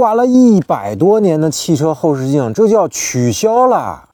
[0.00, 4.08] 挂了一百多年的汽车后视镜，这就要取消了。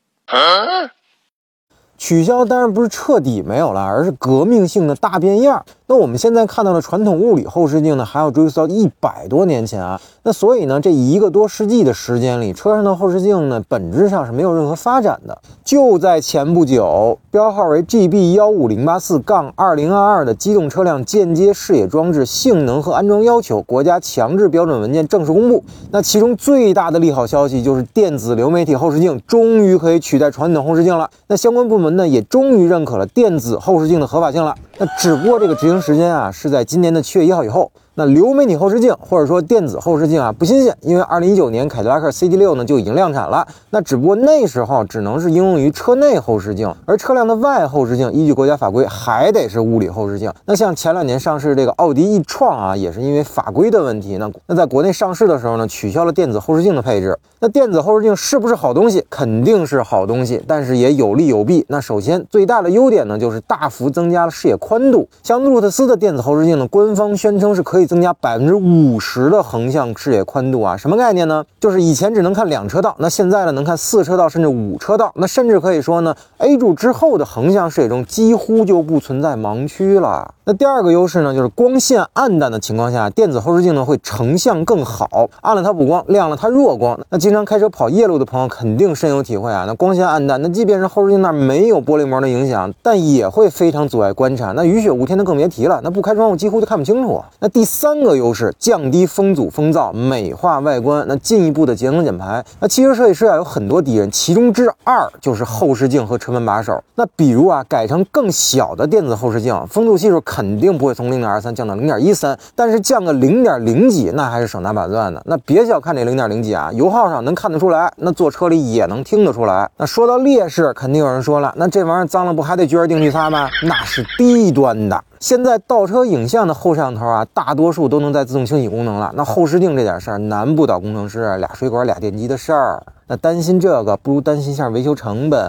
[1.99, 5.65] 取消当然不是彻底没有了，而是革命性的大变样。
[5.89, 10.01] 那我们现在看到的传统物理后视镜呢，还要追溯到一百多年前啊。
[10.25, 15.39] 那所以呢，这一个多世纪的时间里，车上的后视镜呢，本质上是没有任何发展的。
[15.65, 25.63] 就在前不久，标号为 GB 幺五零八四杠二零二二的机动车辆间接视野装置性能和安装要求国家强制标准文件正式公布。
[25.93, 31.09] 那其中最大的利好消息就是电子流媒体后视镜终于可以取代传统后视镜了。
[31.29, 34.55] 那相关部门呢，也终于认可了电子后视镜的合法性了。
[34.79, 37.71] 那只不过这个执行时间啊，是在今年的七月一号以后。
[37.99, 43.49] 那流媒体后视镜或者说电子后视镜啊不新鲜，因为二零一九年凯迪拉克 CT6 呢就已经量产了。
[43.71, 50.31] 那只不过那时候只能是应用于车内后视镜，而车辆的外后视镜依据国家法规还得是物理后视镜。
[50.45, 57.19] 那像前两年上市这个奥迪 e 创啊，也是因为法规的问题，那那在国内上市的时候呢，取消了电子后视镜的配置。
[57.41, 59.03] 那电子后视镜是不是好东西？
[59.09, 61.65] 肯定是好东西，但是也有利有弊。
[61.69, 65.09] 那首先最大的优点呢，就是大幅增加了视野宽度。
[65.23, 71.45] 像路特斯的电子后视镜呢，官方宣称是可以增加百分之五十的横向视野宽度啊，什么概念呢？
[71.61, 76.15] 就是以前只能看两车道，那现在呢能看四车道甚至五车道，那甚至可以说呢
[76.47, 80.35] ，A 柱之后的横向视野中几乎就不存在盲区了。
[80.45, 86.97] 那第二个优势呢，就是光线暗淡的情况下，电子后视镜呢会成像更好，暗了它补光，亮了它弱光。
[87.11, 89.65] 那经常开车跑夜路的朋友肯定深有体会啊。
[89.67, 94.53] 那光线暗淡，那即便是后视镜那没有玻璃膜的影响，但也会非常阻碍观察。
[94.53, 97.21] 那雨雪雾天的更别提了，那不开窗户几乎就看不清楚。
[97.41, 102.45] 那第三个优势，降低风阻风噪，美化外观，那进一步的节能减排。
[102.61, 106.83] 那汽车设计师啊有很多敌人，其中之二就是后视镜和车门把手。
[106.95, 115.23] 那比如啊改成更小的电子后视镜，风度系数肯定不会从零点二三降到零点一三，但是降个零点零几，那还是手拿把攥的。
[115.25, 119.69] 那别小看这零点零几啊，油耗上能看得出来，那坐车里也能听得出来。
[119.77, 123.49] 那说到劣势，肯定有人说了，那这玩意儿脏了不还得撅着腚去擦吗？
[123.65, 125.03] 那是低端的。
[125.21, 129.13] 现在倒车影像的后摄像头啊，大多数都能带自动清洗功能了。
[129.15, 132.83] 那后视镜这点事儿，难不倒工程师俩水管俩电机的事儿。
[133.09, 135.41] 那担心这个，不如担心下维修成本。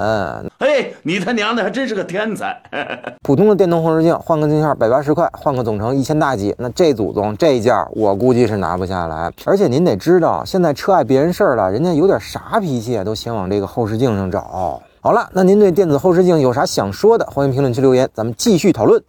[0.59, 2.55] 哎，你他娘的还真是个天才！
[3.23, 6.53] 普通的电动后视镜换个镜片百八十块，换个总成一千大几。
[6.59, 9.31] 那这祖宗这件我估计是拿不下来。
[9.45, 14.79] 而且您得知道，现在车碍别人事儿了，人家有点啥脾气都先往这个后视镜上找。
[15.01, 17.25] 好了，那您对电子后视镜有啥想说的？
[17.25, 19.01] 欢迎评论区留言，咱们继续讨论。